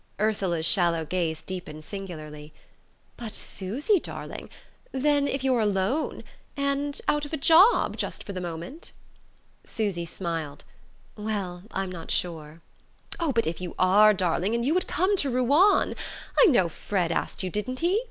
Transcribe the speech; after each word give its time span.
Ursula's 0.19 0.65
shallow 0.65 1.05
gaze 1.05 1.43
deepened 1.43 1.83
singularly. 1.83 2.51
"But, 3.17 3.35
Susy 3.35 3.99
darling, 3.99 4.49
then 4.91 5.27
if 5.27 5.43
you're 5.43 5.59
alone 5.59 6.23
and 6.57 6.99
out 7.07 7.23
of 7.23 7.33
a 7.33 7.37
job, 7.37 7.97
just 7.97 8.23
for 8.23 8.33
the 8.33 8.41
moment?" 8.41 8.93
Susy 9.63 10.05
smiled. 10.05 10.65
"Well, 11.15 11.65
I'm 11.69 11.91
not 11.91 12.09
sure." 12.09 12.61
"Oh, 13.19 13.31
but 13.31 13.45
if 13.45 13.61
you 13.61 13.75
are, 13.77 14.11
darling, 14.11 14.55
and 14.55 14.65
you 14.65 14.73
would 14.73 14.87
come 14.87 15.15
to 15.17 15.29
Ruan! 15.29 15.93
I 16.39 16.45
know 16.47 16.67
Fred 16.67 17.11
asked 17.11 17.43
you 17.43 17.51
didn't 17.51 17.81
he? 17.81 17.99